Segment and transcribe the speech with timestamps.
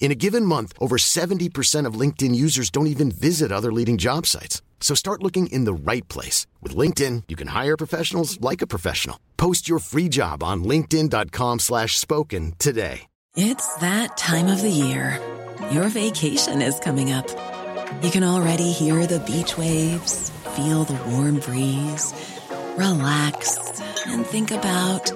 [0.00, 4.26] In a given month, over 70% of LinkedIn users don't even visit other leading job
[4.26, 4.62] sites.
[4.80, 6.46] So start looking in the right place.
[6.62, 9.18] With LinkedIn, you can hire professionals like a professional.
[9.36, 13.02] Post your free job on linkedin.com slash spoken today.
[13.36, 15.20] It's that time of the year.
[15.70, 17.28] Your vacation is coming up.
[18.02, 22.14] You can already hear the beach waves, feel the warm breeze,
[22.76, 25.12] relax, and think about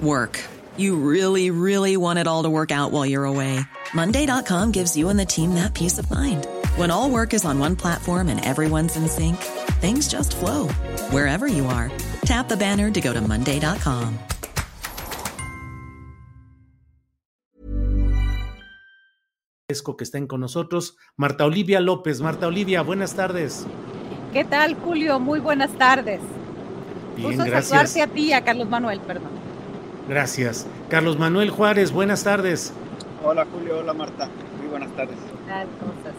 [0.00, 0.42] work.
[0.76, 3.60] You really, really want it all to work out while you're away.
[3.94, 6.46] Monday.com gives you and the team that peace of mind.
[6.76, 9.36] When all work is on one platform and everyone's in sync,
[9.80, 10.68] things just flow
[11.10, 11.90] wherever you are.
[12.22, 14.18] Tap the banner to go to Monday.com.
[19.68, 20.96] Que estén con nosotros.
[21.16, 22.20] Marta Olivia López.
[22.20, 23.66] Marta Olivia, buenas tardes.
[24.32, 25.20] ¿Qué tal, Julio?
[25.20, 26.20] Muy buenas tardes.
[27.16, 27.68] Bien, Gusto gracias.
[27.90, 29.30] saludarte a ti, a Carlos Manuel, perdón.
[30.08, 30.66] Gracias.
[30.88, 32.72] Carlos Manuel Juárez, buenas tardes.
[33.24, 35.16] Hola Julio, hola Marta, muy buenas tardes.
[35.16, 35.68] ¿Qué tal?
[35.80, 36.14] ¿Cómo estás?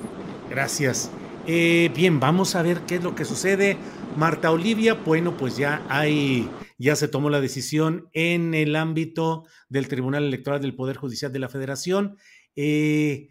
[0.49, 1.09] Gracias.
[1.47, 3.77] Eh, bien, vamos a ver qué es lo que sucede.
[4.17, 9.87] Marta Olivia, bueno, pues ya hay, ya se tomó la decisión en el ámbito del
[9.87, 12.17] Tribunal Electoral del Poder Judicial de la Federación.
[12.57, 13.29] Eh,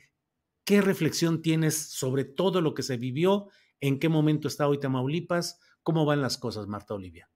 [0.64, 3.48] ¿Qué reflexión tienes sobre todo lo que se vivió?
[3.80, 5.60] ¿En qué momento está hoy Tamaulipas?
[5.82, 7.28] ¿Cómo van las cosas, Marta Olivia?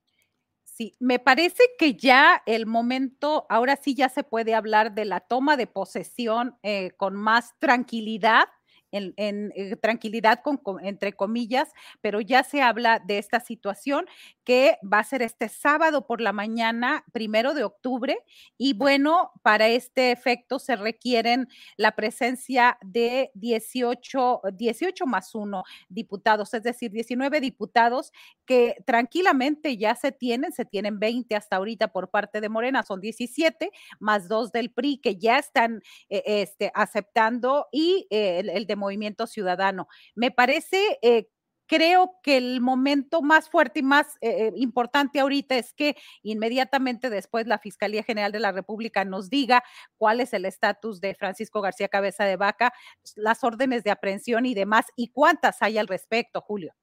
[1.01, 5.57] Me parece que ya el momento, ahora sí ya se puede hablar de la toma
[5.57, 8.45] de posesión eh, con más tranquilidad
[8.93, 14.07] en, en eh, tranquilidad con, con, entre comillas, pero ya se habla de esta situación
[14.45, 18.19] que va a ser este sábado por la mañana, primero de octubre,
[18.59, 26.55] y bueno, para este efecto se requieren la presencia de 18, 18 más 1 diputados,
[26.55, 28.13] es decir, 19 diputados
[28.47, 33.01] que tranquilamente ya se tienen, se tienen 20 hasta ahorita por parte de Morena, son
[33.01, 38.67] 17, más dos del PRI que ya están eh, este, aceptando y eh, el, el
[38.67, 39.89] de Movimiento Ciudadano.
[40.15, 41.29] Me parece eh,
[41.73, 47.47] creo que el momento más fuerte y más eh, importante ahorita es que inmediatamente después
[47.47, 49.65] la Fiscalía General de la República nos diga
[49.97, 52.75] cuál es el estatus de Francisco García Cabeza de Vaca,
[53.17, 56.75] las órdenes de aprehensión y demás, y cuántas hay al respecto, Julio.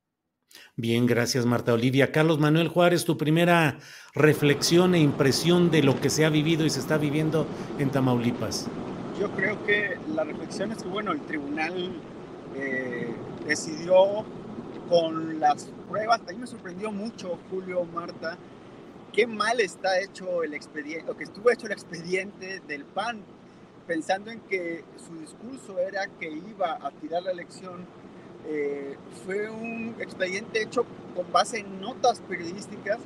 [0.75, 2.11] Bien, gracias Marta Olivia.
[2.11, 3.77] Carlos Manuel Juárez, tu primera
[4.15, 7.45] reflexión e impresión de lo que se ha vivido y se está viviendo
[7.77, 8.67] en Tamaulipas.
[9.19, 11.91] Yo creo que la reflexión es que, bueno, el tribunal
[12.55, 13.13] eh,
[13.45, 14.23] decidió
[14.87, 18.37] con las pruebas, a mí me sorprendió mucho, Julio, Marta,
[19.11, 23.21] qué mal está hecho el expediente, o que estuvo hecho el expediente del PAN,
[23.87, 27.85] pensando en que su discurso era que iba a tirar la elección.
[28.47, 32.99] Eh, fue un expediente hecho con base en notas periodísticas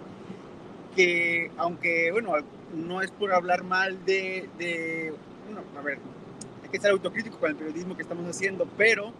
[0.96, 2.34] que, aunque, bueno,
[2.75, 5.99] no es por hablar mal de, de bueno, a ver,
[6.63, 9.11] hay que ser autocrítico con el periodismo que estamos haciendo, pero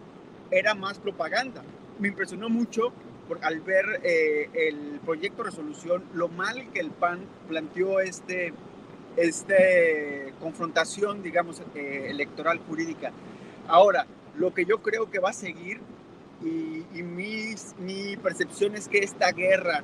[0.50, 1.62] era más propaganda
[1.98, 2.92] me impresionó mucho
[3.28, 8.52] por, al ver eh, el proyecto resolución, lo mal que el PAN planteó este,
[9.16, 13.12] este confrontación, digamos, eh, electoral jurídica.
[13.66, 14.06] Ahora,
[14.36, 15.80] lo que yo creo que va a seguir
[16.42, 19.82] y, y mis, mi percepción es que esta guerra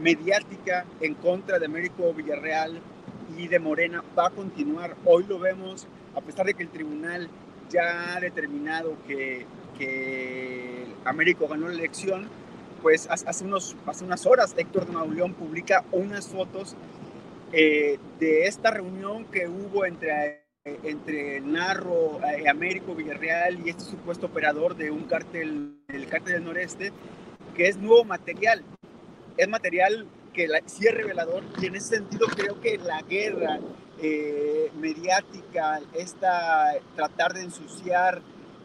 [0.00, 2.80] mediática en contra de Américo Villarreal
[3.36, 4.96] y de Morena va a continuar.
[5.04, 7.28] Hoy lo vemos, a pesar de que el tribunal
[7.70, 9.46] ya ha determinado que
[9.78, 12.28] que Américo ganó la elección,
[12.82, 16.76] pues hace, unos, hace unas horas Héctor de Mauleón publica unas fotos
[17.52, 24.26] eh, de esta reunión que hubo entre, entre Narro, eh, Américo Villarreal y este supuesto
[24.26, 26.92] operador de un cártel, el cártel del noreste,
[27.56, 28.62] que es nuevo material.
[29.36, 30.06] Es material
[30.38, 33.58] que la, sí es revelador y en ese sentido creo que la guerra
[34.00, 38.22] eh, mediática, esta tratar de ensuciar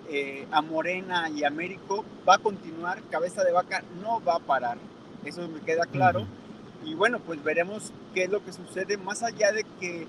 [0.07, 4.77] eh, a Morena y Américo va a continuar, Cabeza de Vaca no va a parar,
[5.25, 6.27] eso me queda claro.
[6.85, 10.05] Y bueno, pues veremos qué es lo que sucede, más allá de que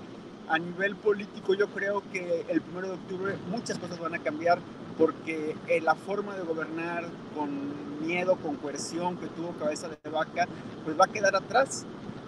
[0.47, 4.59] a nivel político yo creo que el primero de octubre muchas cosas van a cambiar
[4.97, 7.05] porque eh, la forma de gobernar
[7.35, 10.47] con miedo, con coerción que tuvo Cabeza de Vaca,
[10.83, 11.85] pues va a quedar atrás.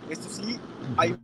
[0.09, 0.57] Esto sí,
[0.97, 1.15] hay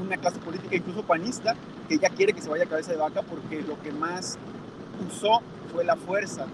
[0.00, 1.56] una clase política, incluso panista,
[1.88, 4.38] que ya quiere que se vaya Cabeza de Vaca porque lo que más
[5.06, 5.40] usó
[5.72, 6.46] fue la fuerza.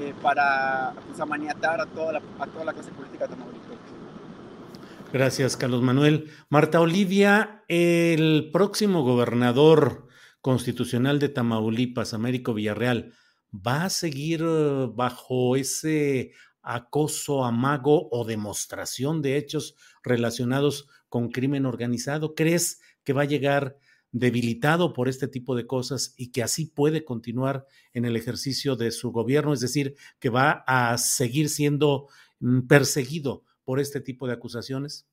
[0.00, 3.76] eh, para pues, amaniatar a toda, la, a toda la clase política de Tamaulipas.
[5.12, 6.30] Gracias, Carlos Manuel.
[6.48, 10.06] Marta Olivia, el próximo gobernador
[10.40, 13.12] constitucional de Tamaulipas, Américo Villarreal,
[13.54, 16.32] ¿va a seguir eh, bajo ese
[16.62, 22.34] acoso, amago o demostración de hechos relacionados con crimen organizado?
[22.34, 23.78] ¿Crees que va a llegar
[24.12, 28.90] debilitado por este tipo de cosas y que así puede continuar en el ejercicio de
[28.90, 29.52] su gobierno?
[29.52, 32.08] Es decir, que va a seguir siendo
[32.40, 35.06] mm, perseguido por este tipo de acusaciones?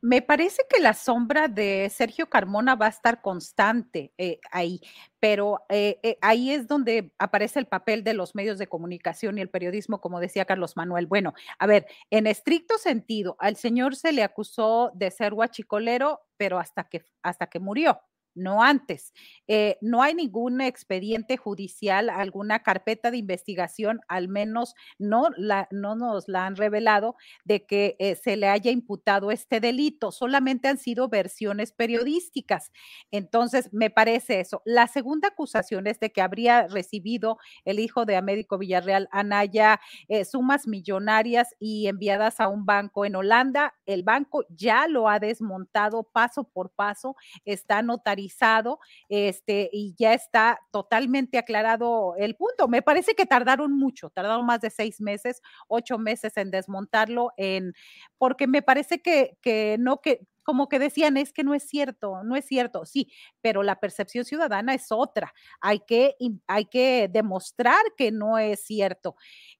[0.00, 4.80] Me parece que la sombra de Sergio Carmona va a estar constante eh, ahí,
[5.20, 9.42] pero eh, eh, ahí es donde aparece el papel de los medios de comunicación y
[9.42, 11.06] el periodismo, como decía Carlos Manuel.
[11.06, 16.58] Bueno, a ver, en estricto sentido, al señor se le acusó de ser huachicolero, pero
[16.58, 18.00] hasta que, hasta que murió
[18.36, 19.12] no antes.
[19.48, 25.96] Eh, no hay ningún expediente judicial, alguna carpeta de investigación, al menos no, la, no
[25.96, 30.12] nos la han revelado, de que eh, se le haya imputado este delito.
[30.12, 32.70] Solamente han sido versiones periodísticas.
[33.10, 34.62] Entonces, me parece eso.
[34.64, 40.24] La segunda acusación es de que habría recibido el hijo de Américo Villarreal, Anaya, eh,
[40.24, 43.74] sumas millonarias y enviadas a un banco en Holanda.
[43.86, 48.25] El banco ya lo ha desmontado paso por paso, está notarizado
[49.08, 52.68] este, y ya está totalmente aclarado el punto.
[52.68, 57.74] Me parece que tardaron mucho, tardaron más de seis meses, ocho meses en desmontarlo, en,
[58.18, 62.22] porque me parece que, que no, que como que decían, es que no es cierto,
[62.22, 65.34] no es cierto, sí, pero la percepción ciudadana es otra.
[65.60, 66.14] Hay que,
[66.46, 69.16] hay que demostrar que no es cierto.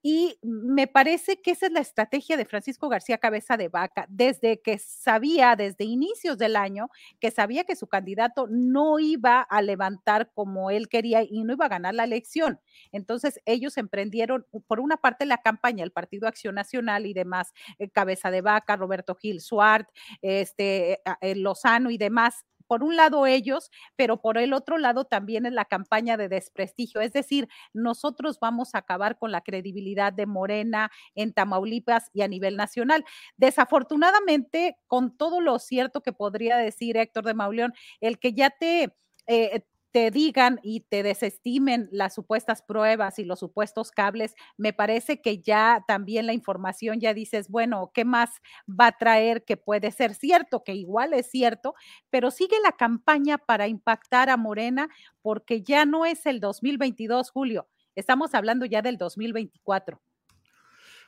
[0.08, 4.62] Y me parece que esa es la estrategia de Francisco García Cabeza de Vaca, desde
[4.62, 10.31] que sabía, desde inicios del año, que sabía que su candidato no iba a levantar
[10.32, 12.61] como él quería y no iba a ganar la elección.
[12.93, 17.88] Entonces ellos emprendieron, por una parte, la campaña, el Partido Acción Nacional y demás, eh,
[17.91, 19.88] Cabeza de Vaca, Roberto Gil Suart,
[20.23, 25.46] este, eh, Lozano y demás, por un lado ellos, pero por el otro lado también
[25.46, 27.00] es la campaña de desprestigio.
[27.00, 32.28] Es decir, nosotros vamos a acabar con la credibilidad de Morena en Tamaulipas y a
[32.28, 33.04] nivel nacional.
[33.36, 38.94] Desafortunadamente, con todo lo cierto que podría decir Héctor de Mauleón, el que ya te...
[39.28, 39.62] Eh,
[39.96, 45.40] te digan y te desestimen las supuestas pruebas y los supuestos cables, me parece que
[45.40, 48.28] ya también la información ya dices, bueno, ¿qué más
[48.69, 51.75] va a traer que puede ser cierto, que igual es cierto,
[52.10, 54.90] pero sigue la campaña para impactar a Morena
[55.22, 59.98] porque ya no es el 2022, Julio, estamos hablando ya del 2024.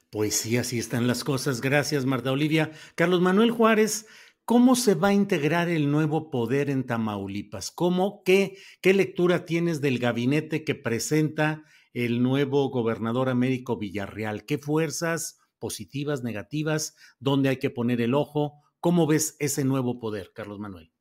[0.08, 1.60] Pues sí, así están las cosas.
[1.60, 2.70] Gracias, Marta Olivia.
[2.94, 4.06] Carlos Manuel Juárez.
[4.48, 7.70] ¿Cómo se va a integrar el nuevo poder en Tamaulipas?
[7.70, 14.46] ¿Cómo, qué, qué lectura tienes del gabinete que presenta el nuevo gobernador Américo Villarreal?
[14.46, 16.96] ¿Qué fuerzas positivas, negativas?
[17.20, 18.62] ¿Dónde hay que poner el ojo?
[18.80, 20.94] ¿Cómo ves ese nuevo poder, Carlos Manuel?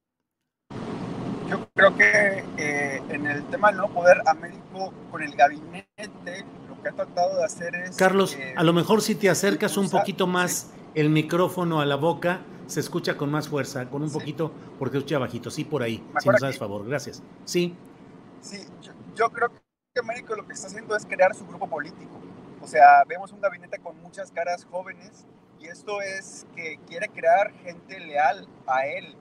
[1.50, 6.84] Yo creo que eh, en el tema del nuevo poder, Américo, con el gabinete, lo
[6.84, 7.96] que ha tratado de hacer es...
[7.96, 11.96] Carlos, eh, a lo mejor si te acercas un poquito más el micrófono a la
[11.96, 15.50] boca, se escucha con más fuerza, con un poquito, porque escucha bajito.
[15.50, 16.88] Sí, por ahí, si nos das favor.
[16.88, 17.24] Gracias.
[17.46, 17.75] Sí.
[18.42, 18.66] Sí,
[19.16, 22.12] yo, creo que Américo lo que está haciendo es crear su grupo político.
[22.62, 25.25] O sea, vemos un gabinete con muchas caras jóvenes
[25.60, 29.15] y esto es que quiere crear gente leal a él.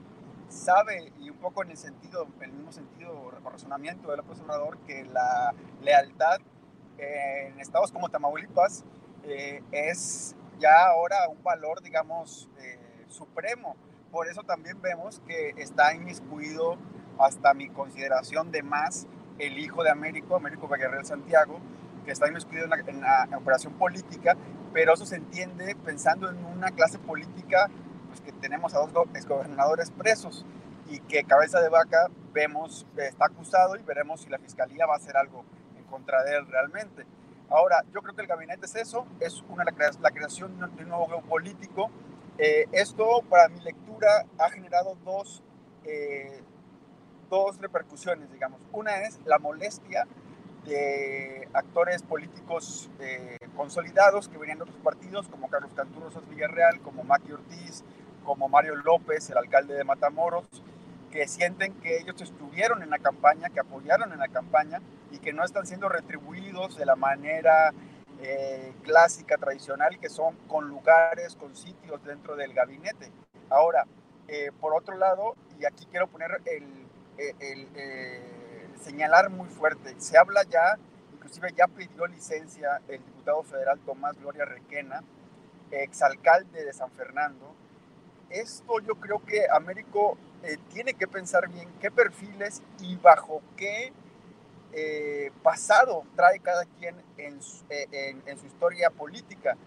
[0.49, 5.53] Sabe, y un poco en el sentido, el mismo sentido, razonamiento del observador, que la
[5.81, 6.39] lealtad
[6.97, 8.85] en estados como Tamaulipas
[9.23, 12.76] eh, es ya ahora un valor, digamos, eh,
[13.09, 13.75] supremo.
[14.11, 16.77] Por eso también vemos que está inmiscuido
[17.19, 19.07] hasta mi consideración de más
[19.39, 21.59] el hijo de Américo, Américo Villarreal Santiago,
[22.05, 24.35] que está inmiscuido en la, operación política,
[24.73, 27.69] pero eso se entiende pensando en una clase política
[28.07, 30.45] pues, que tenemos a dos exgobernadores presos
[30.89, 34.97] y que cabeza de vaca vemos está acusado y veremos si la fiscalía va a
[34.97, 35.43] hacer algo
[35.77, 37.05] en contra de él realmente.
[37.49, 41.21] Ahora, yo creo que el gabinete es eso, es una, la creación de un nuevo
[41.21, 41.89] político
[42.37, 45.41] eh, esto, para mi lectura, ha generado dos,
[45.85, 46.41] eh,
[47.29, 48.61] dos repercusiones, digamos.
[48.71, 50.07] Una es la molestia
[50.65, 56.81] de actores políticos eh, consolidados que venían de otros partidos, como Carlos Cantú Rosas Villarreal,
[56.81, 57.83] como Maki Ortiz,
[58.23, 60.45] como Mario López, el alcalde de Matamoros,
[61.09, 65.33] que sienten que ellos estuvieron en la campaña, que apoyaron en la campaña y que
[65.33, 67.73] no están siendo retribuidos de la manera
[68.21, 73.11] eh, clásica, tradicional, que son con lugares, con sitios dentro del gabinete.
[73.49, 73.85] Ahora,
[74.27, 80.43] eh, por otro lado, y aquí quiero poner el, eh, señalar muy fuerte, se habla
[80.43, 80.77] ya,
[81.13, 85.03] inclusive ya pidió licencia el diputado federal Tomás Gloria Requena,
[85.71, 87.55] exalcalde de San Fernando.
[88.29, 93.93] Esto yo creo que Américo eh, tiene que pensar bien qué perfiles y bajo qué
[94.73, 99.57] eh, pasado trae cada quien en eh, en, su historia política.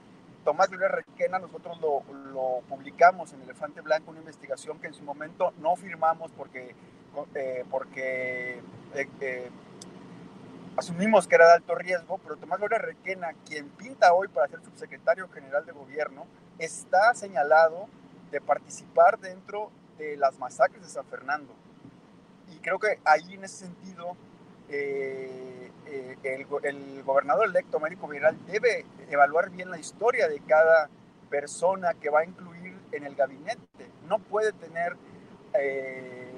[0.44, 2.02] Tomás Gloria Requena, nosotros lo,
[2.32, 6.74] lo, publicamos en Elefante Blanco, una investigación que en su momento no firmamos porque,
[7.70, 8.62] porque
[10.76, 14.62] asumimos que era de alto riesgo, pero Tomás Gloria Requena, quien pinta hoy para ser
[14.62, 16.26] subsecretario general de gobierno,
[16.58, 17.88] está señalado
[18.30, 21.52] de participar dentro de las masacres de San Fernando.
[22.50, 24.16] Y creo que ahí en ese sentido
[24.70, 30.88] eh, eh, el, gobernador electo Américo Viral debe evaluar bien la historia de cada
[31.28, 33.90] persona que va a incluir en el gabinete.
[34.08, 34.96] No puede tener...
[35.54, 36.30] Eh,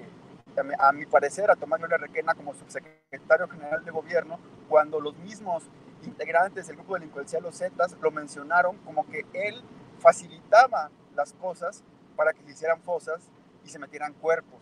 [0.79, 5.65] a mi parecer, a Tomás Gloria Requena como subsecretario general de gobierno, cuando los mismos
[6.03, 9.63] integrantes del grupo delincuencial Los Zetas lo mencionaron como que él
[9.99, 11.83] facilitaba las cosas
[12.17, 13.31] para que se hicieran fosas
[13.65, 14.61] y se metieran cuerpos.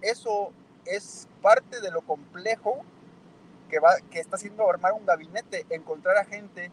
[0.00, 0.52] Eso
[0.86, 2.84] es parte de lo complejo
[3.72, 6.70] que, va, que está haciendo armar un gabinete, encontrar a gente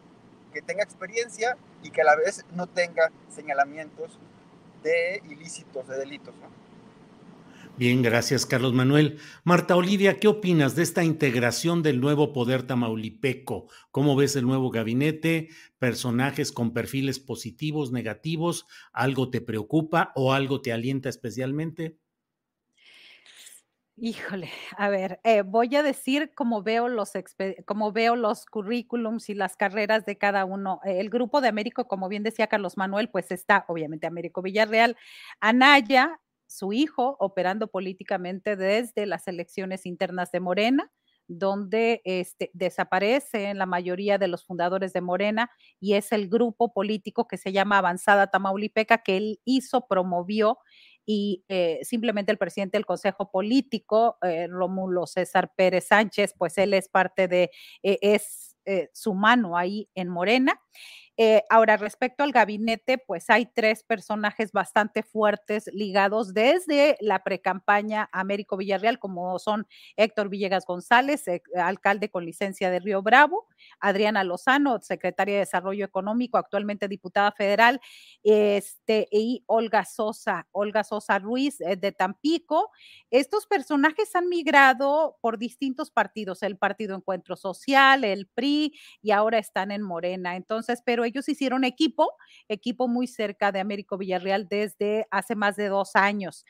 [0.52, 4.18] que tenga experiencia y que a la vez no tenga señalamientos
[4.82, 6.34] de ilícitos, de delitos.
[7.78, 9.18] Bien, gracias Carlos Manuel.
[9.44, 13.68] Marta Olivia, ¿qué opinas de esta integración del nuevo poder tamaulipeco?
[13.90, 15.48] ¿Cómo ves el nuevo gabinete?
[15.78, 18.66] ¿Personajes con perfiles positivos, negativos?
[18.92, 21.96] ¿Algo te preocupa o algo te alienta especialmente?
[24.02, 27.12] Híjole, a ver, eh, voy a decir cómo veo los
[27.66, 30.80] cómo veo los currículums y las carreras de cada uno.
[30.84, 34.96] El grupo de Américo, como bien decía Carlos Manuel, pues está obviamente Américo Villarreal,
[35.40, 40.90] Anaya, su hijo operando políticamente desde las elecciones internas de Morena,
[41.28, 47.28] donde este, desaparecen la mayoría de los fundadores de Morena y es el grupo político
[47.28, 50.58] que se llama Avanzada Tamaulipeca que él hizo, promovió
[51.12, 56.72] y eh, simplemente el presidente del Consejo Político, eh, Rómulo César Pérez Sánchez, pues él
[56.72, 57.50] es parte de,
[57.82, 58.46] eh, es
[58.92, 60.60] su mano ahí en Morena.
[61.16, 68.08] Eh, ahora, respecto al gabinete, pues hay tres personajes bastante fuertes ligados desde la precampaña
[68.12, 71.24] Américo Villarreal, como son Héctor Villegas González,
[71.56, 73.46] alcalde con licencia de Río Bravo,
[73.80, 77.80] Adriana Lozano, secretaria de Desarrollo Económico, actualmente diputada federal,
[78.22, 82.70] este, y Olga Sosa, Olga Sosa Ruiz eh, de Tampico.
[83.10, 89.38] Estos personajes han migrado por distintos partidos, el Partido Encuentro Social, el PRI, y ahora
[89.38, 90.36] están en Morena.
[90.36, 92.08] Entonces, pero ellos hicieron equipo,
[92.48, 96.44] equipo muy cerca de Américo Villarreal desde hace más de dos años.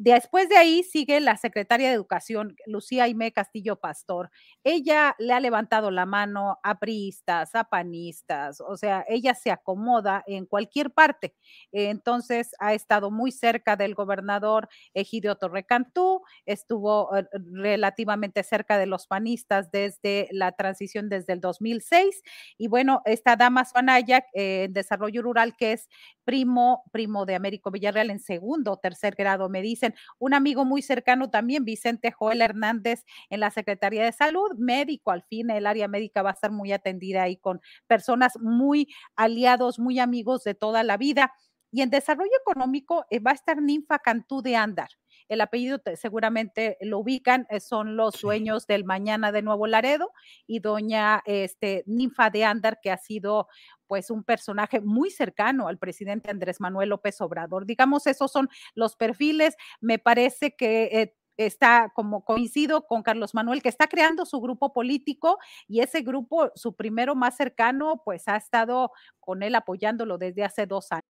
[0.00, 4.30] Después de ahí sigue la secretaria de Educación, Lucía Aime Castillo Pastor.
[4.62, 10.22] Ella le ha levantado la mano a priistas, a panistas, o sea, ella se acomoda
[10.28, 11.34] en cualquier parte.
[11.72, 19.08] Entonces, ha estado muy cerca del gobernador Egidio Torrecantú, estuvo eh, relativamente cerca de los
[19.08, 22.22] panistas desde la transición desde el 2006.
[22.56, 25.88] Y bueno, esta dama Suanaya eh, en desarrollo rural, que es
[26.24, 30.82] primo, primo de Américo Villarreal en segundo o tercer grado, me dicen un amigo muy
[30.82, 35.88] cercano también, Vicente Joel Hernández, en la Secretaría de Salud, médico, al fin el área
[35.88, 40.82] médica va a estar muy atendida ahí con personas muy aliados, muy amigos de toda
[40.82, 41.32] la vida.
[41.70, 44.88] Y en desarrollo económico eh, va a estar Ninfa Cantú de Andar.
[45.28, 50.10] El apellido seguramente lo ubican, eh, son los dueños del Mañana de Nuevo Laredo
[50.46, 53.48] y doña este, Ninfa de Andar, que ha sido
[53.88, 57.66] pues un personaje muy cercano al presidente Andrés Manuel López Obrador.
[57.66, 59.56] Digamos, esos son los perfiles.
[59.80, 64.72] Me parece que eh, está como coincido con Carlos Manuel, que está creando su grupo
[64.72, 70.44] político y ese grupo, su primero más cercano, pues ha estado con él apoyándolo desde
[70.44, 71.08] hace dos años.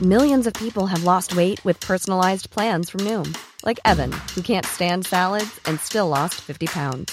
[0.00, 3.32] Millions of people have lost weight with personalized plans from Noom,
[3.64, 7.12] like Evan, who can't stand salads and still lost 50 pounds.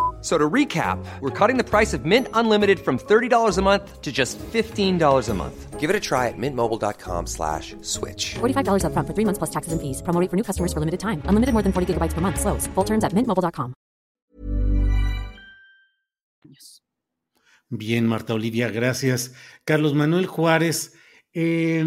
[0.21, 4.11] So to recap, we're cutting the price of Mint Unlimited from $30 a month to
[4.11, 5.79] just $15 a month.
[5.79, 8.35] Give it a try at mintmobile.com slash switch.
[8.35, 10.03] $45 up front for three months plus taxes and fees.
[10.03, 11.23] Promo for new customers for limited time.
[11.25, 12.39] Unlimited more than 40 gigabytes per month.
[12.39, 12.67] Slows.
[12.75, 13.73] Full terms at mintmobile.com.
[17.73, 19.33] Bien, Marta Olivia, gracias.
[19.63, 20.93] Carlos Manuel Juárez,
[21.33, 21.81] eh,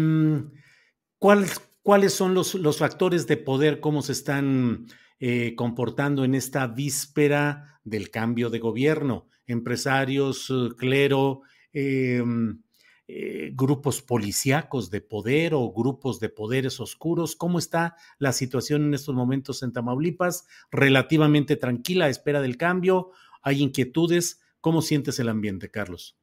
[1.19, 4.87] ¿cuáles, ¿cuáles son los, los factores de poder, cómo se están
[5.19, 9.27] eh, comportando en esta víspera del cambio de gobierno.
[9.47, 11.41] Empresarios, eh, clero,
[11.71, 12.61] em,
[13.07, 17.35] eh, grupos policíacos de poder o grupos de poderes oscuros.
[17.35, 20.47] ¿Cómo está la situación en estos momentos en Tamaulipas?
[20.71, 23.11] Relativamente tranquila, a espera del cambio.
[23.43, 24.41] ¿Hay inquietudes?
[24.59, 26.17] ¿Cómo sientes el ambiente, Carlos?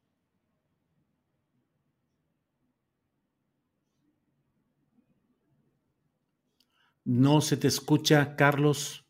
[7.12, 9.06] No se te escucha, Carlos.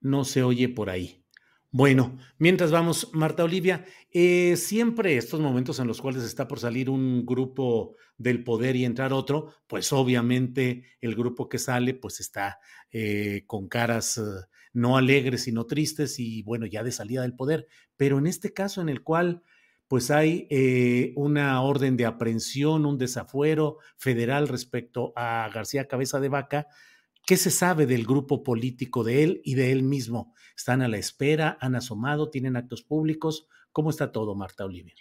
[0.00, 1.24] No se oye por ahí.
[1.72, 6.88] Bueno, mientras vamos, Marta Olivia, eh, siempre estos momentos en los cuales está por salir
[6.88, 12.60] un grupo del poder y entrar otro, pues obviamente el grupo que sale pues está
[12.92, 14.22] eh, con caras eh,
[14.72, 17.66] no alegres sino tristes y bueno, ya de salida del poder.
[17.96, 19.42] Pero en este caso en el cual
[19.88, 26.28] pues hay eh, una orden de aprehensión, un desafuero federal respecto a García Cabeza de
[26.28, 26.66] Vaca.
[27.26, 30.34] ¿Qué se sabe del grupo político de él y de él mismo?
[30.56, 31.56] ¿Están a la espera?
[31.60, 32.30] ¿Han asomado?
[32.30, 33.46] ¿Tienen actos públicos?
[33.72, 34.94] ¿Cómo está todo, Marta Olivia?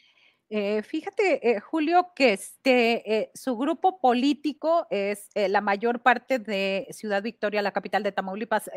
[0.50, 6.88] Eh, fíjate, eh, Julio, que este, eh, su grupo político es la mayor parte de
[6.92, 8.70] Ciudad Victoria, la capital de Tamaulipas.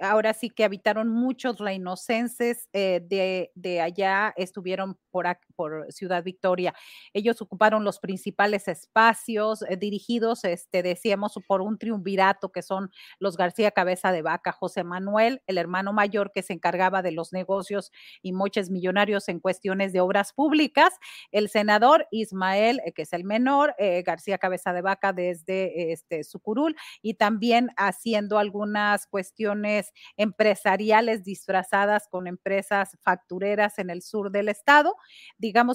[0.00, 5.26] ahora sí que habitaron muchos reinocenses de, de, allá, estuvieron por,
[5.60, 6.72] por, Ciudad Victoria.
[7.12, 13.70] Ellos ocuparon los principales espacios dirigidos, este, decíamos, por un triunvirato que son los García
[13.70, 18.32] Cabeza de Vaca, José Manuel, el hermano mayor que se encargaba de los negocios y
[18.32, 20.94] moches millonarios en cuestiones de obras públicas
[21.30, 26.24] el senador Ismael, eh, que es el menor, eh, García Cabeza de Vaca desde este,
[26.24, 34.48] Sucurul, y también haciendo algunas cuestiones empresariales disfrazadas con empresas factureras en el sur del
[34.48, 34.96] estado.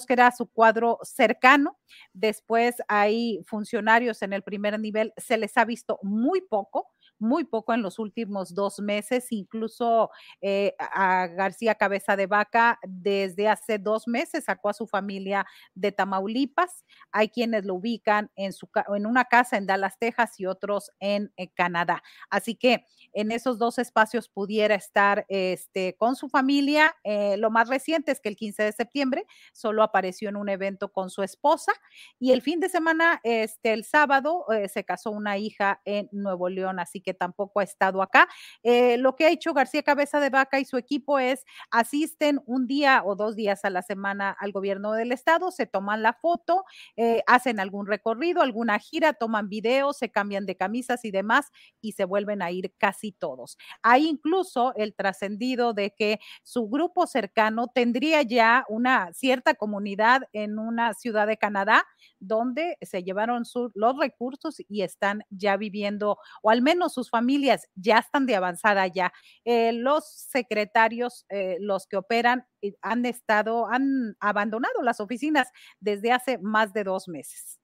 [0.06, 1.78] Que era su cuadro cercano.
[2.12, 7.72] Después hay funcionarios en el primer nivel, se les ha visto muy poco muy poco
[7.74, 14.06] en los últimos dos meses, incluso eh, a García Cabeza de Vaca desde hace dos
[14.06, 16.84] meses sacó a su familia de Tamaulipas.
[17.12, 21.32] Hay quienes lo ubican en, su, en una casa en Dallas, Texas y otros en,
[21.36, 22.02] eh, Canadá.
[22.30, 26.94] Así que en esos dos espacios pudiera estar este, con su familia.
[27.04, 30.92] Eh, lo más reciente es que el 15 de septiembre solo apareció en un evento
[30.92, 31.72] con su esposa
[32.18, 36.78] y el fin de semana, este, el sábado, se casó una hija en Nuevo León.
[36.78, 38.28] Así que tampoco ha estado acá.
[38.64, 42.66] Eh, lo que ha hecho García Cabeza de Vaca y su equipo es asisten un
[42.66, 46.64] día o dos días a la semana al gobierno del estado, se toman la foto,
[46.96, 51.92] eh, hacen algún recorrido, alguna gira, toman videos, se cambian de camisas y demás y
[51.92, 53.56] se vuelven a ir casi todos.
[53.82, 60.58] Hay incluso el trascendido de que su grupo cercano tendría ya una cierta comunidad en
[60.58, 61.84] una ciudad de Canadá
[62.18, 67.98] donde se llevaron los recursos y están ya viviendo, o al menos sus familias ya
[67.98, 69.12] están de avanzada ya.
[69.44, 75.48] Eh, los secretarios, eh, los que operan, eh, han estado, han abandonado las oficinas
[75.80, 77.60] desde hace más de dos meses.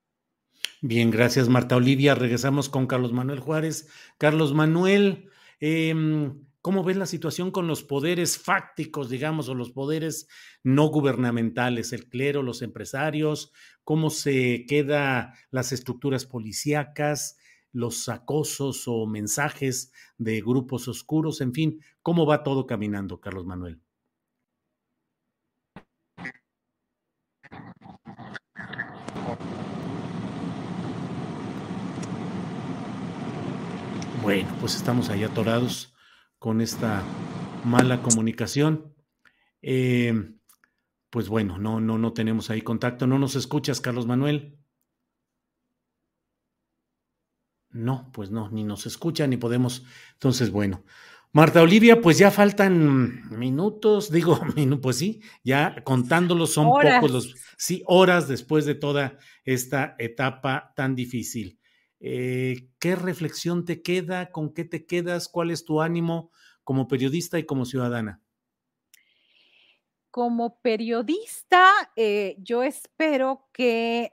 [0.80, 2.14] Bien, gracias Marta Olivia.
[2.14, 3.88] Regresamos con Carlos Manuel Juárez.
[4.18, 10.28] Carlos Manuel, em, ¿cómo ves la situación con los poderes fácticos, digamos, o los poderes
[10.62, 13.52] no gubernamentales, el clero, los empresarios?
[13.84, 17.36] ¿Cómo se quedan las estructuras policíacas?
[17.74, 23.80] los acosos o mensajes de grupos oscuros, en fin, ¿cómo va todo caminando, Carlos Manuel?
[34.22, 35.91] Bueno, pues estamos ahí atorados
[36.42, 37.04] con esta
[37.64, 38.92] mala comunicación.
[39.62, 40.12] Eh,
[41.08, 43.06] pues bueno, no, no, no tenemos ahí contacto.
[43.06, 44.58] ¿No nos escuchas, Carlos Manuel?
[47.70, 49.84] No, pues no, ni nos escucha, ni podemos.
[50.14, 50.82] Entonces, bueno.
[51.30, 54.40] Marta Olivia, pues ya faltan minutos, digo,
[54.82, 60.96] pues sí, ya contándolos son pocos los, sí, horas después de toda esta etapa tan
[60.96, 61.60] difícil.
[62.04, 64.32] Eh, ¿Qué reflexión te queda?
[64.32, 65.28] ¿Con qué te quedas?
[65.28, 66.32] ¿Cuál es tu ánimo
[66.64, 68.20] como periodista y como ciudadana?
[70.10, 74.12] Como periodista, eh, yo espero que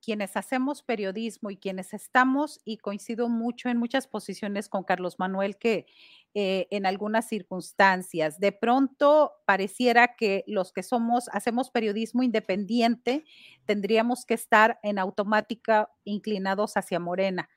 [0.00, 5.58] quienes hacemos periodismo y quienes estamos, y coincido mucho en muchas posiciones con Carlos Manuel,
[5.58, 5.86] que
[6.34, 8.38] eh, en algunas circunstancias.
[8.38, 13.24] De pronto pareciera que los que somos, hacemos periodismo independiente,
[13.64, 17.48] tendríamos que estar en automática inclinados hacia Morena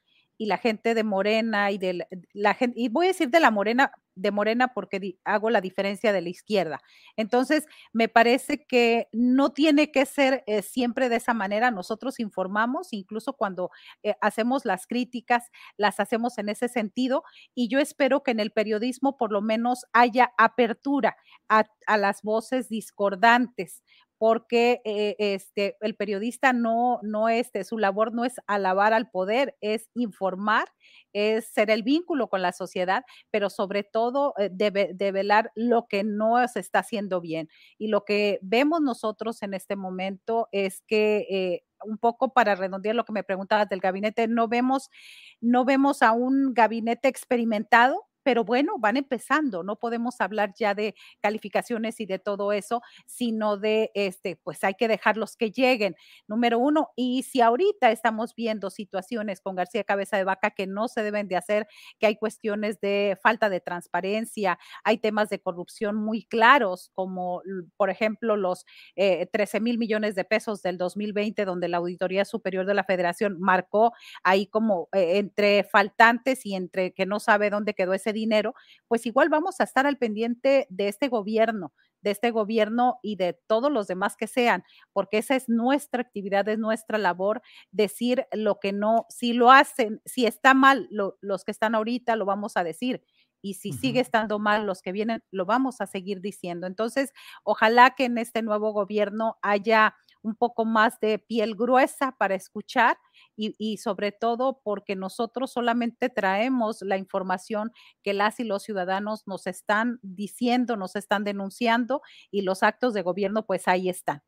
[0.42, 3.52] y la gente de Morena y de la gente, y voy a decir de la
[3.52, 6.82] Morena, de Morena porque hago la diferencia de la izquierda.
[7.16, 11.70] Entonces, me parece que no tiene que ser eh, siempre de esa manera.
[11.70, 13.70] Nosotros informamos, incluso cuando
[14.02, 17.22] eh, hacemos las críticas, las hacemos en ese sentido,
[17.54, 21.18] y yo espero que en el periodismo por lo menos haya apertura
[21.50, 23.84] a, a las voces discordantes,
[24.22, 29.58] porque eh, este, el periodista no, no este, su labor no es alabar al poder,
[29.62, 30.68] es informar,
[31.12, 36.48] es ser el vínculo con la sociedad, pero sobre todo eh, develar lo que no
[36.48, 37.50] se está haciendo bien.
[37.80, 42.94] Y lo que vemos nosotros en este momento es que eh, un poco para redondear
[42.96, 44.92] lo que me preguntabas del gabinete, no vemos,
[45.40, 50.96] no vemos a un gabinete experimentado, pero bueno, van empezando, no podemos hablar ya de
[51.22, 55.96] calificaciones y de todo eso, sino de, este, pues hay que dejarlos que lleguen,
[56.28, 60.88] número uno, y si ahorita estamos viendo situaciones con García Cabeza de Vaca que no
[60.88, 61.68] se deben de hacer,
[62.00, 67.42] que hay cuestiones de falta de transparencia, hay temas de corrupción muy claros, como
[67.78, 72.66] por ejemplo los 13 eh, mil millones de pesos del 2020, donde la Auditoría Superior
[72.66, 77.74] de la Federación marcó ahí como eh, entre faltantes y entre que no sabe dónde
[77.74, 78.54] quedó ese dinero,
[78.88, 83.34] pues igual vamos a estar al pendiente de este gobierno, de este gobierno y de
[83.48, 88.60] todos los demás que sean, porque esa es nuestra actividad, es nuestra labor, decir lo
[88.60, 92.64] que no, si lo hacen, si está mal los que están ahorita, lo vamos a
[92.64, 93.04] decir.
[93.44, 96.68] Y si sigue estando mal los que vienen, lo vamos a seguir diciendo.
[96.68, 97.12] Entonces,
[97.44, 102.98] ojalá que en este nuevo gobierno haya un poco más de piel gruesa para escuchar
[103.36, 107.72] y, sobre todo porque nosotros solamente traemos la información
[108.04, 113.02] que las y los ciudadanos nos están diciendo, nos están denunciando y los actos de
[113.02, 114.22] gobierno pues ahí están.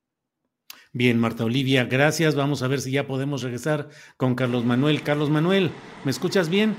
[0.92, 2.36] Bien, Marta Olivia, gracias.
[2.36, 5.04] Vamos a ver si ya podemos regresar con Carlos Manuel.
[5.04, 5.72] Carlos Manuel,
[6.04, 6.76] ¿me escuchas bien?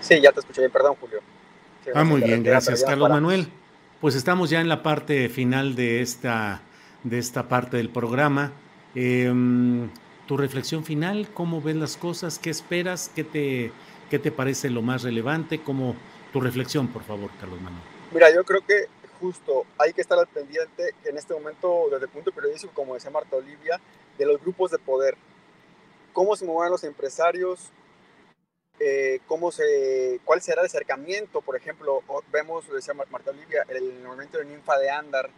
[0.00, 1.20] Sí, ya te escuché bien, perdón, Julio.
[1.94, 3.48] ah, muy bien, gracias, Carlos Manuel.
[4.00, 6.62] Pues estamos ya en la parte final de esta
[7.04, 8.52] de esta parte del programa.
[8.94, 9.88] Em,
[10.26, 12.38] tu reflexión final, ¿cómo ves las cosas?
[12.38, 13.10] ¿Qué esperas?
[13.14, 13.72] ¿Qué te,
[14.10, 15.62] qué te parece lo más relevante?
[15.62, 15.96] ¿Cómo,
[16.34, 17.82] tu reflexión, por favor, Carlos Manuel.
[18.12, 18.88] Mira, yo creo que
[19.20, 23.10] justo hay que estar al pendiente en este momento, desde el punto periodístico, como decía
[23.10, 23.80] Marta Olivia,
[24.18, 25.16] de los grupos de poder.
[26.12, 27.70] ¿Cómo se mueven los empresarios?
[28.80, 34.38] Eh, cómo se, cuál será el acercamiento, por ejemplo, vemos, decía Marta Olivia, el movimiento
[34.38, 35.30] de ninfa de Andar,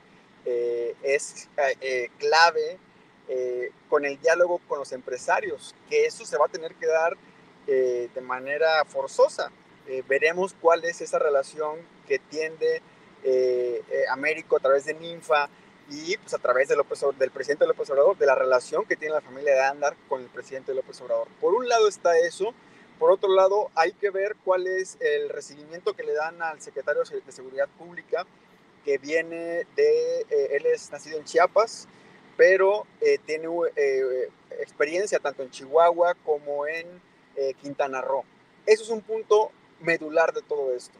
[0.46, 1.50] eh, es
[1.82, 2.10] eh,
[3.28, 7.16] eh, con el diálogo con los empresarios, que eso se va a tener que dar
[7.66, 9.50] de manera forzosa.
[10.08, 12.80] veremos cuál es esa relación que tiende
[14.08, 15.48] Américo a través de Ninfa
[15.88, 19.14] y pues, a través de López, del presidente López Obrador, de la relación que tiene
[19.14, 21.28] la familia de Andar con el presidente López Obrador.
[21.40, 22.54] Por un lado está eso,
[22.98, 27.02] por otro lado hay que ver cuál es el recibimiento que le dan al secretario
[27.02, 28.26] de Seguridad Pública
[28.84, 31.88] que viene de, eh, él es nacido en Chiapas,
[32.36, 34.28] pero eh, tiene eh,
[34.60, 36.86] experiencia tanto en Chihuahua como en
[37.60, 38.24] Quintana Roo.
[38.64, 40.98] Eso es un punto medular de todo esto.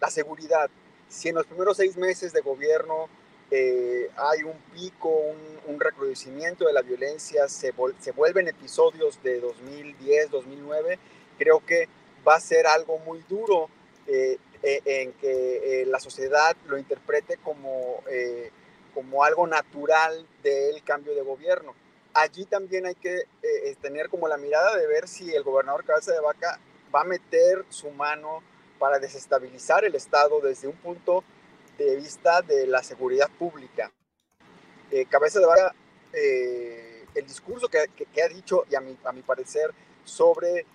[0.00, 0.70] La seguridad.
[1.08, 3.08] Si en los primeros seis meses de gobierno
[3.50, 5.08] hay un pico,
[5.66, 7.72] un, recrudecimiento de la violencia, se,
[8.14, 10.98] vuelven episodios de 2010, 2009,
[11.38, 11.88] creo que
[12.26, 13.68] va a ser algo muy duro
[14.66, 18.50] eh, en que eh, la sociedad lo interprete como, eh,
[18.94, 21.74] como algo natural del cambio de gobierno.
[22.14, 23.24] Allí también hay que
[23.80, 26.60] tener como la mirada de ver si el gobernador Cabeza de Vaca
[26.94, 28.42] va a meter su mano
[28.78, 31.24] para desestabilizar el Estado desde un punto
[31.76, 33.92] de vista de la seguridad pública.
[35.08, 35.74] Cabeza de Vaca,
[36.12, 39.72] el discurso que, que, ha dicho, y a mi, a mi parecer,
[40.04, 40.66] sobre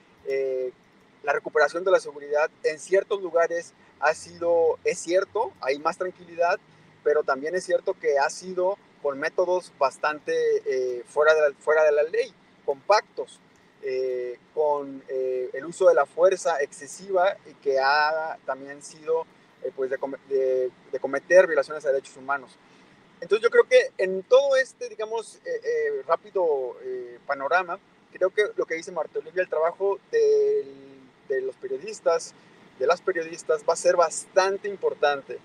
[1.23, 6.59] la recuperación de la seguridad en ciertos lugares ha sido, es cierto, hay más tranquilidad,
[7.09, 10.31] pero también es cierto que ha sido con métodos bastante
[10.63, 12.31] eh, fuera, de la, fuera de la ley,
[12.63, 13.39] compactos,
[13.81, 19.25] eh, con eh, el uso de la fuerza excesiva y que ha también sido
[19.75, 22.55] pues de, de, cometer violaciones de derechos humanos.
[23.21, 25.39] Entonces yo creo que en todo este, digamos,
[26.05, 26.77] rápido
[27.25, 27.79] panorama,
[28.13, 32.35] creo que lo que dice Marta Olivia, el trabajo del de los periodistas,
[32.77, 35.39] de las periodistas, va a ser bastante importante.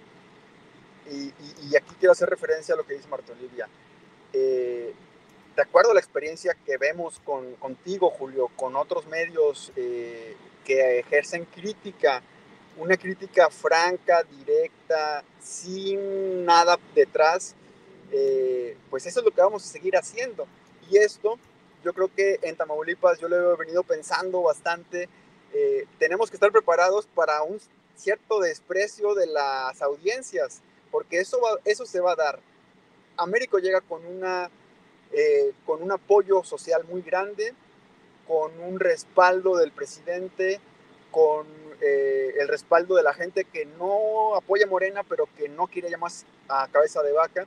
[1.11, 3.69] Y, aquí quiero hacer referencia a lo que dice Marta Olivia.
[4.33, 4.95] Eh,
[5.55, 11.01] de acuerdo a la experiencia que vemos con, contigo, Julio, con otros medios eh, que
[11.01, 12.23] ejercen crítica
[12.77, 17.55] una crítica franca, directa, sin nada detrás,
[18.11, 20.47] eh, pues eso es lo que vamos a seguir haciendo.
[20.91, 21.39] Y esto,
[21.85, 25.09] yo creo que en Tamaulipas yo lo he venido pensando bastante,
[25.53, 27.61] eh, tenemos que estar preparados para un
[27.97, 30.63] cierto desprecio de las audiencias,
[30.95, 32.39] porque eso, eso se va a dar.
[33.17, 34.49] Américo llega con, una,
[35.11, 37.53] eh, con un apoyo social muy grande,
[38.29, 40.61] con un respaldo del presidente,
[41.11, 41.49] con
[41.81, 46.13] eh, el respaldo de la gente que no apoya Morena, pero que no quiere llamar
[46.47, 47.45] a cabeza de vaca.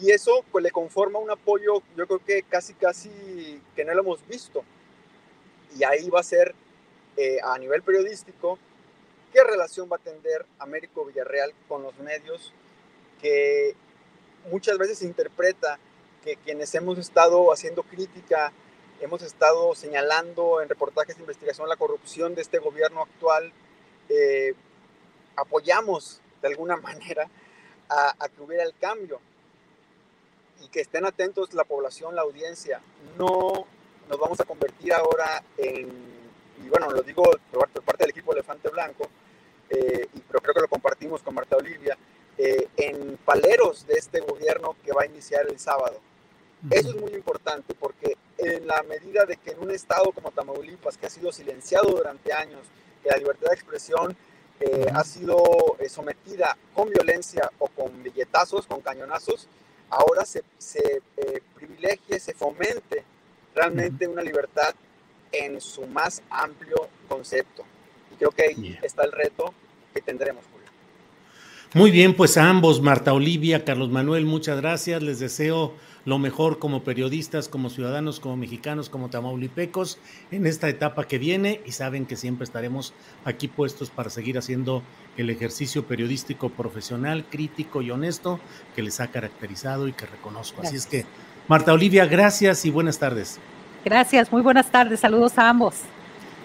[0.00, 4.00] Y eso pues le conforma un apoyo, yo creo que casi, casi que no lo
[4.00, 4.64] hemos visto.
[5.76, 6.54] Y ahí va a ser
[7.18, 8.58] eh, a nivel periodístico
[9.34, 12.52] qué relación va a tener Américo Villarreal con los medios,
[13.20, 13.74] que
[14.48, 15.80] muchas veces interpreta
[16.22, 18.52] que quienes hemos estado haciendo crítica,
[19.00, 23.52] hemos estado señalando en reportajes de investigación la corrupción de este gobierno actual,
[24.08, 24.54] eh,
[25.34, 27.28] apoyamos de alguna manera
[27.88, 29.20] a, a, que hubiera el cambio
[30.62, 32.80] y que estén atentos la población, la audiencia.
[33.18, 33.66] No
[34.08, 35.90] nos vamos a convertir ahora en,
[36.64, 39.08] y bueno, lo digo por parte del equipo Elefante Blanco,
[39.74, 41.96] eh, y pero creo que lo compartimos con Marta Olivia,
[42.38, 46.00] eh, en paleros de este gobierno que va a iniciar el sábado.
[46.70, 50.96] Eso es muy importante porque en la medida de que en un estado como Tamaulipas,
[50.96, 52.62] que ha sido silenciado durante años,
[53.02, 54.16] que la libertad de expresión
[54.60, 55.36] eh, ha sido
[55.90, 59.46] sometida con violencia o con billetazos, con cañonazos,
[59.90, 61.02] ahora se, se
[61.54, 63.04] privilegie, se fomente
[63.54, 64.74] realmente una libertad
[65.32, 67.64] en su más amplio concepto.
[68.12, 69.52] Y creo que ahí está el reto
[69.94, 70.68] que tendremos, Julio.
[71.74, 75.02] Muy bien, pues a ambos, Marta Olivia, Carlos Manuel, muchas gracias.
[75.02, 79.98] Les deseo lo mejor como periodistas, como ciudadanos, como mexicanos, como tamaulipecos
[80.30, 82.92] en esta etapa que viene y saben que siempre estaremos
[83.24, 84.82] aquí puestos para seguir haciendo
[85.16, 88.38] el ejercicio periodístico profesional, crítico y honesto
[88.76, 90.62] que les ha caracterizado y que reconozco.
[90.62, 91.06] Así es que,
[91.48, 93.40] Marta Olivia, gracias y buenas tardes.
[93.84, 95.74] Gracias, muy buenas tardes, saludos a ambos.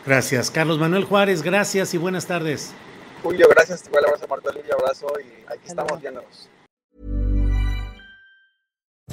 [0.05, 0.49] Gracias.
[0.49, 2.73] Carlos Manuel Juárez, gracias y buenas tardes.
[3.21, 3.86] Julio, gracias.
[3.88, 6.49] Igual abrazo, Marta Olivia, abrazo y aquí estamos viéndonos.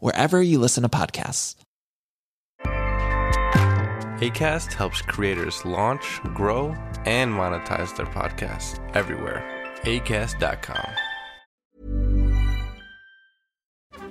[0.00, 1.56] wherever you listen to podcasts.
[4.20, 9.42] ACAST helps creators launch, grow, and monetize their podcasts everywhere.
[9.82, 10.86] ACAST.com.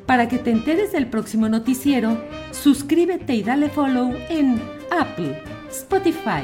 [0.05, 5.41] Para que te enteres del próximo noticiero, suscríbete y dale follow en Apple,
[5.71, 6.43] Spotify,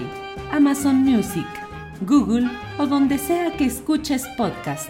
[0.51, 1.45] Amazon Music,
[2.01, 4.89] Google o donde sea que escuches podcast.